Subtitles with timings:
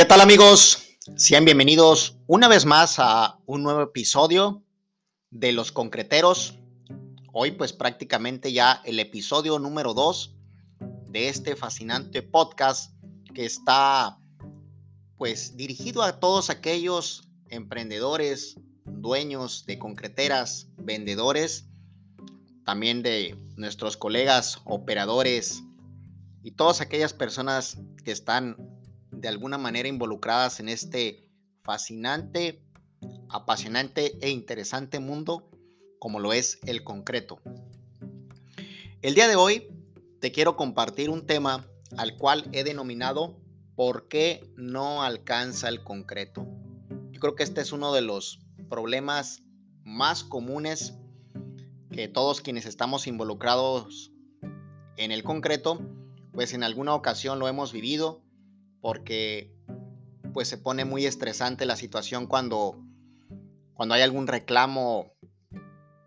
[0.00, 0.96] ¿Qué tal amigos?
[1.16, 4.64] Sean bienvenidos una vez más a un nuevo episodio
[5.28, 6.58] de Los Concreteros.
[7.34, 10.34] Hoy pues prácticamente ya el episodio número 2
[11.10, 12.94] de este fascinante podcast
[13.34, 14.18] que está
[15.18, 21.66] pues dirigido a todos aquellos emprendedores, dueños de concreteras, vendedores,
[22.64, 25.62] también de nuestros colegas operadores
[26.42, 28.56] y todas aquellas personas que están
[29.20, 31.28] de alguna manera involucradas en este
[31.62, 32.62] fascinante,
[33.28, 35.50] apasionante e interesante mundo
[35.98, 37.40] como lo es el concreto.
[39.02, 39.68] El día de hoy
[40.20, 43.36] te quiero compartir un tema al cual he denominado
[43.80, 46.46] ¿Por qué no alcanza el concreto?
[47.12, 49.42] Yo creo que este es uno de los problemas
[49.84, 50.98] más comunes
[51.90, 54.12] que todos quienes estamos involucrados
[54.98, 55.80] en el concreto,
[56.30, 58.20] pues en alguna ocasión lo hemos vivido
[58.80, 59.54] porque
[60.32, 62.82] pues se pone muy estresante la situación cuando,
[63.74, 65.12] cuando hay algún reclamo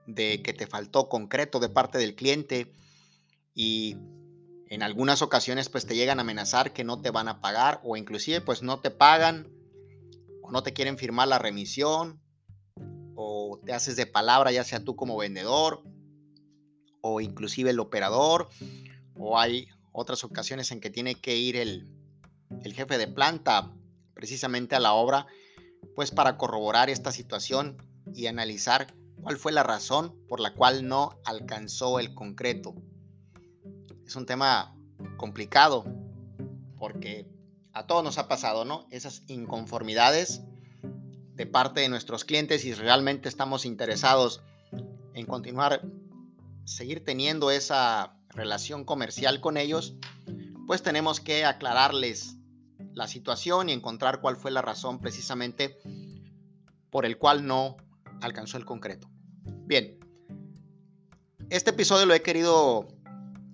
[0.07, 2.73] de que te faltó concreto de parte del cliente
[3.53, 3.97] y
[4.69, 7.95] en algunas ocasiones pues te llegan a amenazar que no te van a pagar o
[7.95, 9.51] inclusive pues no te pagan
[10.41, 12.21] o no te quieren firmar la remisión
[13.15, 15.83] o te haces de palabra ya sea tú como vendedor
[17.01, 18.49] o inclusive el operador
[19.15, 21.87] o hay otras ocasiones en que tiene que ir el,
[22.63, 23.71] el jefe de planta
[24.13, 25.27] precisamente a la obra,
[25.95, 27.77] pues para corroborar esta situación
[28.13, 32.75] y analizar cuál fue la razón por la cual no alcanzó el concreto.
[34.05, 34.75] Es un tema
[35.17, 35.85] complicado
[36.77, 37.27] porque
[37.73, 38.87] a todos nos ha pasado, ¿no?
[38.91, 40.43] Esas inconformidades
[41.35, 44.41] de parte de nuestros clientes y realmente estamos interesados
[45.13, 45.81] en continuar,
[46.65, 49.95] seguir teniendo esa relación comercial con ellos,
[50.67, 52.37] pues tenemos que aclararles
[52.93, 55.79] la situación y encontrar cuál fue la razón precisamente
[56.89, 57.77] por el cual no
[58.21, 59.09] alcanzó el concreto.
[59.65, 59.99] Bien,
[61.49, 62.87] este episodio lo he querido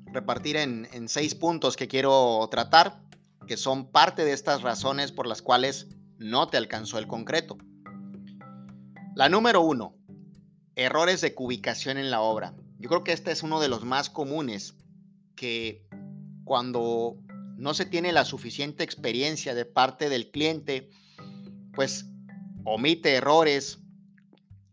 [0.07, 3.01] repartir en, en seis puntos que quiero tratar,
[3.47, 5.87] que son parte de estas razones por las cuales
[6.17, 7.57] no te alcanzó el concreto.
[9.15, 9.95] La número uno,
[10.75, 12.53] errores de cubicación en la obra.
[12.77, 14.75] Yo creo que este es uno de los más comunes
[15.35, 15.87] que
[16.45, 17.17] cuando
[17.59, 20.89] no se tiene la suficiente experiencia de parte del cliente,
[21.73, 22.05] pues
[22.63, 23.79] omite errores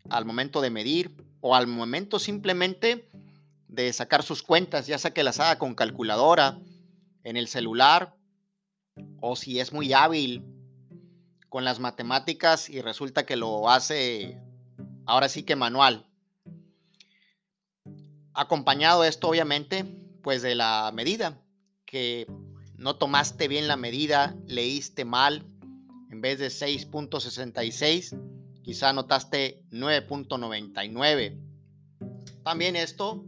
[0.08, 3.10] al momento de medir o al momento simplemente
[3.66, 6.60] de sacar sus cuentas, ya sea que las haga con calculadora,
[7.24, 8.14] en el celular,
[9.20, 10.44] o si es muy hábil
[11.48, 14.40] con las matemáticas y resulta que lo hace
[15.06, 16.06] ahora sí que manual.
[18.32, 19.84] Acompañado esto obviamente
[20.22, 21.42] pues de la medida
[21.84, 22.28] que
[22.78, 25.46] no tomaste bien la medida, leíste mal,
[26.10, 28.18] en vez de 6.66,
[28.62, 31.40] quizá anotaste 9.99.
[32.42, 33.24] También esto,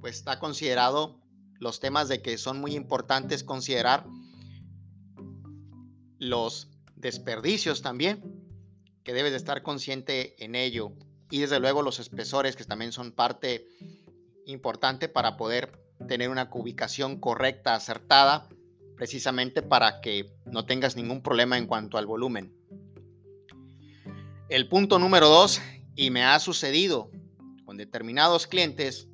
[0.00, 1.20] pues está considerado
[1.60, 4.06] los temas de que son muy importantes considerar
[6.18, 8.22] los desperdicios también,
[9.04, 10.92] que debes de estar consciente en ello.
[11.30, 13.66] Y desde luego los espesores, que también son parte
[14.46, 18.48] importante para poder tener una ubicación correcta, acertada
[18.98, 22.52] precisamente para que no tengas ningún problema en cuanto al volumen.
[24.48, 25.60] El punto número dos,
[25.94, 27.10] y me ha sucedido
[27.64, 29.08] con determinados clientes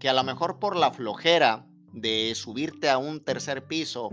[0.00, 4.10] que a lo mejor por la flojera de subirte a un tercer piso,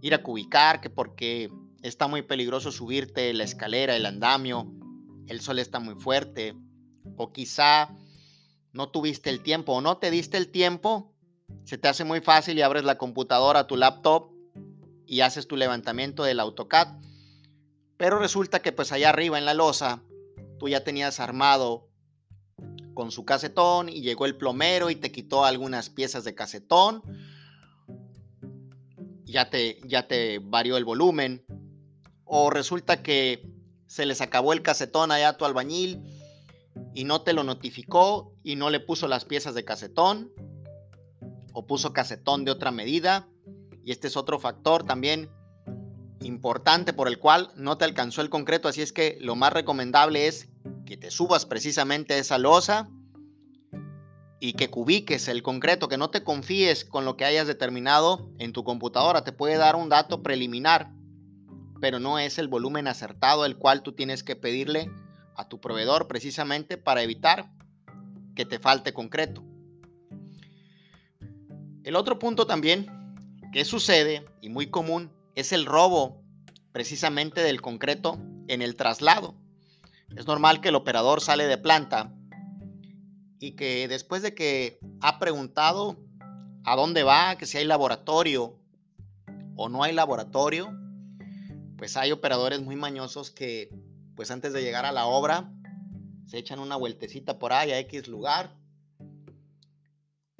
[0.00, 1.52] ir a cubicar, que porque
[1.82, 4.72] está muy peligroso subirte la escalera, el andamio,
[5.28, 6.56] el sol está muy fuerte,
[7.16, 7.94] o quizá
[8.72, 11.14] no tuviste el tiempo o no te diste el tiempo
[11.68, 14.30] se te hace muy fácil y abres la computadora, tu laptop
[15.04, 16.96] y haces tu levantamiento del AutoCAD.
[17.98, 20.02] Pero resulta que pues allá arriba en la losa
[20.58, 21.86] tú ya tenías armado
[22.94, 27.02] con su casetón y llegó el plomero y te quitó algunas piezas de casetón.
[29.26, 31.44] Ya te, ya te varió el volumen.
[32.24, 33.46] O resulta que
[33.86, 36.02] se les acabó el casetón allá a tu albañil
[36.94, 40.32] y no te lo notificó y no le puso las piezas de casetón
[41.58, 43.26] o puso casetón de otra medida.
[43.84, 45.28] Y este es otro factor también
[46.20, 48.68] importante por el cual no te alcanzó el concreto.
[48.68, 50.48] Así es que lo más recomendable es
[50.86, 52.88] que te subas precisamente esa losa
[54.38, 58.52] y que cubiques el concreto, que no te confíes con lo que hayas determinado en
[58.52, 59.24] tu computadora.
[59.24, 60.92] Te puede dar un dato preliminar,
[61.80, 64.92] pero no es el volumen acertado el cual tú tienes que pedirle
[65.34, 67.50] a tu proveedor precisamente para evitar
[68.36, 69.47] que te falte concreto.
[71.88, 72.86] El otro punto también
[73.50, 76.22] que sucede y muy común es el robo
[76.70, 79.34] precisamente del concreto en el traslado.
[80.14, 82.14] Es normal que el operador sale de planta
[83.40, 85.96] y que después de que ha preguntado
[86.62, 88.58] a dónde va, que si hay laboratorio
[89.56, 90.70] o no hay laboratorio,
[91.78, 93.70] pues hay operadores muy mañosos que
[94.14, 95.50] pues antes de llegar a la obra
[96.26, 98.58] se echan una vueltecita por ahí a X lugar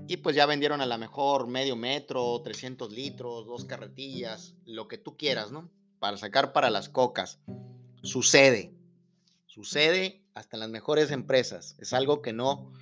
[0.08, 4.96] y pues ya vendieron a lo mejor medio metro, 300 litros, dos carretillas, lo que
[4.96, 5.70] tú quieras, ¿no?
[5.98, 7.40] Para sacar para las cocas.
[8.02, 8.72] Sucede,
[9.44, 11.76] sucede hasta en las mejores empresas.
[11.78, 12.72] Es algo que no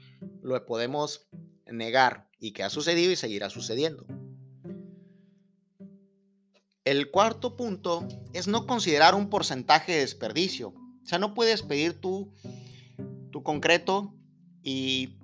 [0.41, 1.27] lo podemos
[1.67, 4.07] negar y que ha sucedido y seguirá sucediendo.
[6.85, 10.69] El cuarto punto es no considerar un porcentaje de desperdicio.
[10.69, 12.33] O sea, no puedes pedir tu,
[13.33, 14.15] tu concreto
[14.63, 15.17] y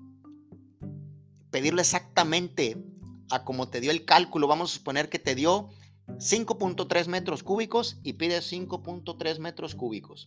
[1.52, 2.82] pedirle exactamente
[3.30, 4.48] a como te dio el cálculo.
[4.48, 5.68] Vamos a suponer que te dio
[6.08, 10.26] 5.3 metros cúbicos y pides 5.3 metros cúbicos.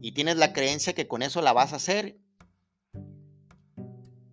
[0.00, 2.18] Y tienes la creencia que con eso la vas a hacer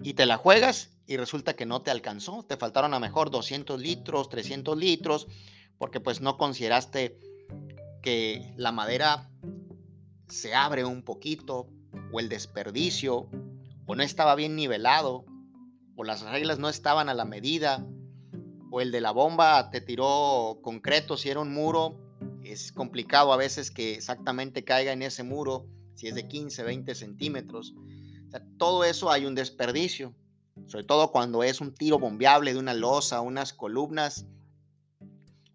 [0.02, 2.44] y te la juegas y resulta que no te alcanzó.
[2.44, 5.28] Te faltaron a mejor 200 litros, 300 litros,
[5.78, 7.20] porque pues no consideraste
[8.02, 9.30] que la madera
[10.30, 11.68] se abre un poquito
[12.12, 13.30] o el desperdicio
[13.86, 15.26] o no estaba bien nivelado
[16.00, 17.86] o las reglas no estaban a la medida
[18.72, 22.00] o el de la bomba te tiró concreto si era un muro.
[22.44, 26.96] Es complicado a veces que exactamente caiga en ese muro si es de 15, 20
[26.96, 27.76] centímetros
[28.58, 30.14] todo eso hay un desperdicio,
[30.68, 34.26] sobre todo cuando es un tiro bombeable de una losa, unas columnas,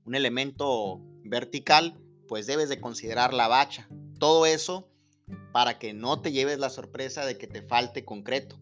[0.05, 3.89] un elemento vertical, pues debes de considerar la bacha.
[4.19, 4.89] Todo eso
[5.53, 8.59] para que no te lleves la sorpresa de que te falte concreto.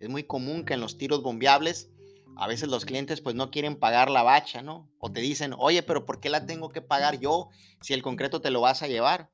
[0.00, 1.90] Es muy común que en los tiros bombeables
[2.36, 4.90] a veces los clientes pues no quieren pagar la bacha, ¿no?
[4.98, 7.50] O te dicen, oye, pero ¿por qué la tengo que pagar yo
[7.82, 9.30] si el concreto te lo vas a llevar?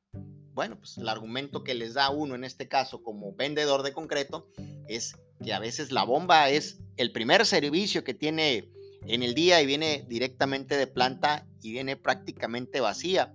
[0.54, 4.48] Bueno, pues el argumento que les da uno en este caso como vendedor de concreto
[4.88, 5.14] es
[5.44, 8.68] que a veces la bomba es el primer servicio que tiene
[9.06, 13.34] en el día y viene directamente de planta y viene prácticamente vacía.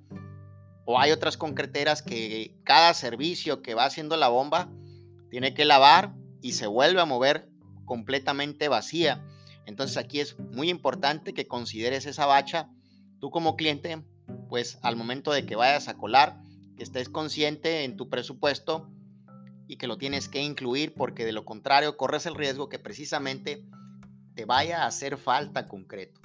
[0.84, 4.70] O hay otras concreteras que cada servicio que va haciendo la bomba
[5.30, 7.50] tiene que lavar y se vuelve a mover
[7.86, 9.24] completamente vacía.
[9.66, 12.70] Entonces aquí es muy importante que consideres esa bacha
[13.20, 14.04] tú como cliente,
[14.50, 16.42] pues al momento de que vayas a colar,
[16.76, 18.90] que estés consciente en tu presupuesto
[19.68, 23.66] y que lo tienes que incluir porque de lo contrario corres el riesgo que precisamente
[24.34, 26.20] te vaya a hacer falta concreto.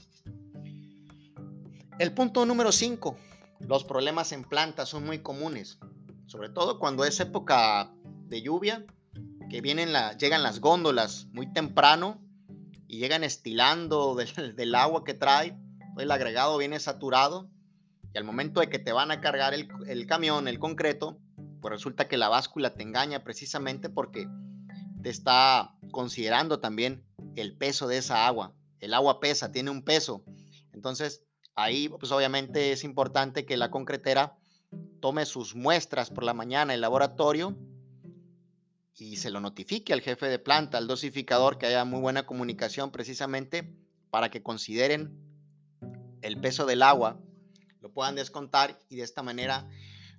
[1.99, 3.17] El punto número 5.
[3.61, 5.79] Los problemas en plantas son muy comunes,
[6.27, 7.91] sobre todo cuando es época
[8.29, 8.85] de lluvia,
[9.49, 12.21] que vienen llegan las góndolas muy temprano
[12.89, 15.57] y llegan estilando del, agua que trae,
[15.99, 17.49] el agregado viene saturado
[18.13, 21.19] y al momento de que te van a cargar el, camión, el concreto,
[21.61, 24.29] pues resulta que la báscula te engaña precisamente porque
[25.03, 27.05] te está considerando también
[27.35, 28.55] el peso de esa agua.
[28.81, 30.25] El agua pesa, tiene un peso.
[30.73, 34.37] Entonces, ahí pues obviamente es importante que la concretera
[35.01, 37.57] tome sus muestras por la mañana en el laboratorio
[38.99, 42.91] y se lo notifique al jefe de planta, al dosificador, que haya muy buena comunicación
[42.91, 43.73] precisamente
[44.11, 45.19] para que consideren
[46.23, 47.21] el peso del agua
[47.89, 49.69] puedan descontar y de esta manera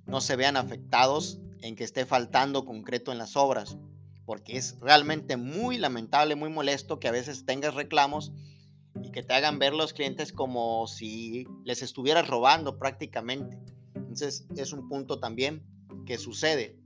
[0.06, 3.78] no se vean afectados en que esté faltando concreto en las obras,
[4.25, 8.32] porque es realmente muy lamentable, muy molesto que a veces tengas reclamos
[9.01, 13.60] y que te hagan ver los clientes como si les estuvieras robando prácticamente.
[13.96, 15.63] Entonces es un punto también
[16.06, 16.80] que sucede.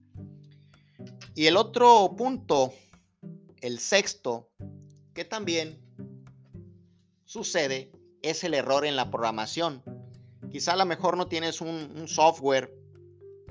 [1.34, 2.74] Y el otro punto,
[3.62, 4.50] el sexto,
[5.14, 5.80] que también
[7.26, 9.82] sucede, es el error en la programación.
[10.52, 12.76] Quizá a lo mejor no tienes un, software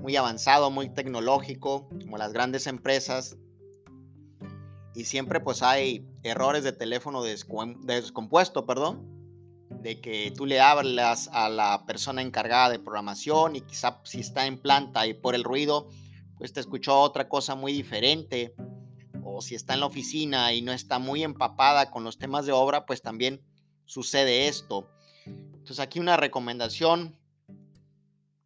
[0.03, 3.39] muy avanzado, muy tecnológico, como las grandes empresas.
[4.95, 9.09] Y siempre pues hay errores de teléfono descompuesto, perdón.
[9.71, 14.47] De que tú le hablas a la persona encargada de programación y quizá si está
[14.47, 15.89] en planta y por el ruido,
[16.41, 18.55] pues te escuchó otra cosa muy diferente.
[19.23, 22.53] O si está en la oficina y no está muy empapada con los temas de
[22.53, 23.43] obra, pues también
[23.85, 24.89] sucede esto.
[25.27, 27.21] Entonces aquí una recomendación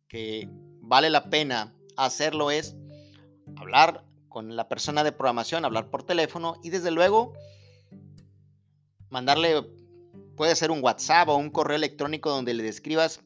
[0.09, 0.49] que
[0.81, 2.75] vale la pena hacerlo es
[3.55, 7.35] hablar con la persona de programación, hablar por teléfono y desde luego
[9.09, 9.63] mandarle,
[10.37, 13.21] puede ser un WhatsApp o un correo electrónico donde le describas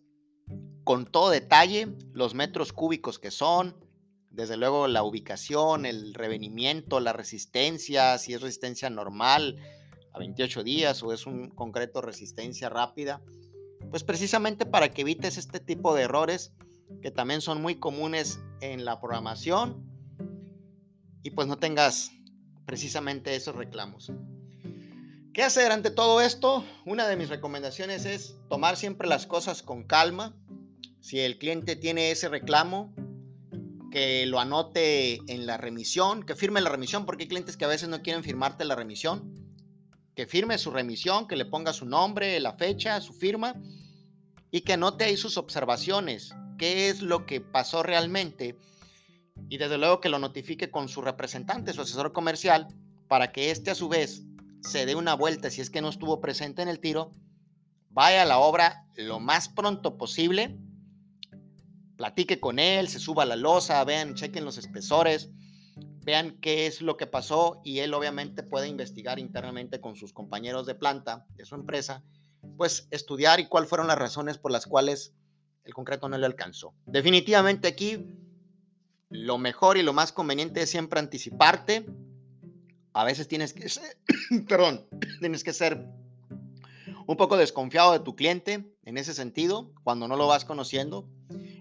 [0.84, 3.87] con todo detalle los metros cúbicos que son,
[4.30, 9.58] desde luego la ubicación, el revenimiento, la resistencia, si es resistencia normal
[10.12, 13.22] a 28 días o es un concreto resistencia rápida
[13.90, 16.52] pues precisamente para que evites este tipo de errores
[17.02, 19.84] que también son muy comunes en la programación
[21.22, 22.10] y pues no tengas
[22.66, 24.12] precisamente esos reclamos.
[25.32, 26.64] ¿Qué hacer ante todo esto?
[26.84, 30.34] Una de mis recomendaciones es tomar siempre las cosas con calma.
[31.00, 32.92] Si el cliente tiene ese reclamo,
[33.90, 37.68] que lo anote en la remisión, que firme la remisión, porque hay clientes que a
[37.68, 39.34] veces no quieren firmarte la remisión.
[40.14, 43.54] Que firme su remisión, que le ponga su nombre, la fecha, su firma
[44.50, 48.56] y que anote ahí sus observaciones, qué es lo que pasó realmente
[49.48, 52.68] y desde luego que lo notifique con su representante, su asesor comercial,
[53.08, 54.22] para que éste a su vez
[54.62, 57.12] se dé una vuelta si es que no estuvo presente en el tiro,
[57.90, 60.58] vaya a la obra lo más pronto posible,
[61.98, 65.30] platique con él, se suba a la losa, vean, chequen los espesores,
[66.04, 70.64] vean qué es lo que pasó y él obviamente puede investigar internamente con sus compañeros
[70.64, 72.04] de planta de su empresa,
[72.56, 75.12] pues estudiar y cuáles fueron las razones por las cuales
[75.64, 76.72] el concreto no le alcanzó.
[76.86, 78.06] Definitivamente aquí
[79.10, 81.84] lo mejor y lo más conveniente es siempre anticiparte,
[82.92, 83.66] a veces tienes que
[84.48, 84.86] perdón,
[85.20, 85.84] tienes que ser
[87.08, 91.08] un poco desconfiado de tu cliente en ese sentido, cuando no lo vas conociendo.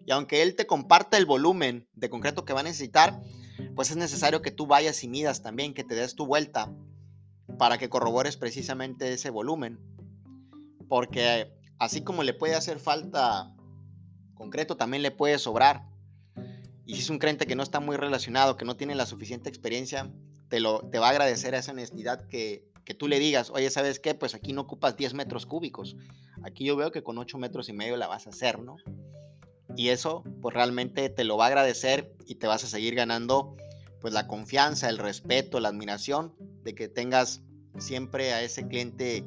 [0.08, 3.22] Y aunque él te comparta el volumen de concreto que va a necesitar,
[3.76, 6.74] pues es necesario que tú vayas y midas también, que te des tu vuelta
[7.60, 9.82] para que corrobores precisamente ese volumen.
[10.88, 13.54] Porque así como le puede hacer falta
[14.34, 15.84] concreto, también le puede sobrar.
[16.86, 19.50] Y si es un cliente que no está muy relacionado, que no tiene la suficiente
[19.50, 20.10] experiencia,
[20.48, 24.00] te, lo, te va a agradecer esa honestidad que, que tú le digas, oye, ¿sabes
[24.00, 24.16] qué?
[24.16, 25.98] Pues aquí no ocupas 10 metros cúbicos.
[26.44, 28.78] Aquí yo veo que con 8 metros y medio la vas a hacer, ¿no?
[29.78, 33.56] Y eso, pues realmente te lo va a agradecer y te vas a seguir ganando,
[34.02, 37.44] pues la confianza, el respeto, la admiración de que tengas
[37.78, 39.24] siempre a ese cliente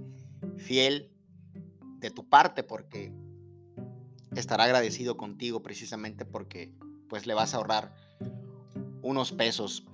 [0.59, 1.13] fiel
[2.01, 3.13] de tu parte, porque
[4.35, 6.73] estará agradecido contigo precisamente porque,
[7.09, 7.95] pues le vas a ahorrar
[9.03, 9.85] unos pesos.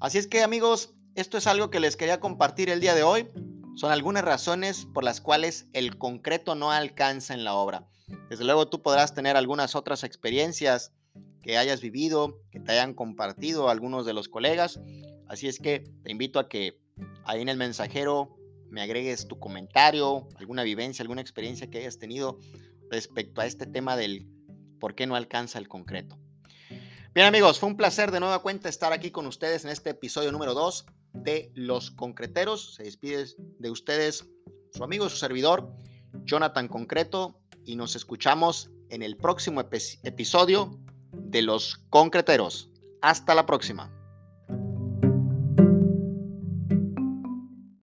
[0.00, 3.28] Así es que amigos, esto es algo que les quería compartir el día de hoy.
[3.76, 7.86] Son algunas razones por las cuales el concreto no alcanza en la obra.
[8.30, 10.92] Desde luego tú podrás tener algunas otras experiencias
[11.42, 14.78] que hayas vivido, que te hayan compartido algunos de los colegas.
[15.26, 16.78] Así es que te invito a que
[17.24, 18.36] ahí en el mensajero
[18.68, 22.38] me agregues tu comentario, alguna vivencia, alguna experiencia que hayas tenido
[22.88, 24.28] respecto a este tema del
[24.78, 26.16] por qué no alcanza el concreto.
[27.12, 30.30] Bien amigos, fue un placer de nueva cuenta estar aquí con ustedes en este episodio
[30.30, 32.76] número 2 de Los Concreteros.
[32.76, 33.26] Se despide
[33.58, 34.24] de ustedes
[34.72, 35.74] su amigo, su servidor,
[36.24, 40.78] Jonathan Concreto, y nos escuchamos en el próximo episodio
[41.12, 42.70] de Los Concreteros.
[43.02, 43.99] Hasta la próxima.